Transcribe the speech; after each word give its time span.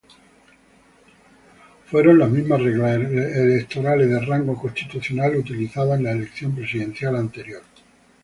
Fueron 1.85 2.17
las 2.17 2.31
mismas 2.31 2.59
reglas 2.59 2.95
electorales 3.11 4.09
de 4.09 4.19
rango 4.19 4.55
constitucional 4.57 5.35
utilizadas 5.35 5.99
en 5.99 6.05
la 6.05 6.11
elección 6.13 6.55
presidencial 6.55 7.15
anterior. 7.17 7.61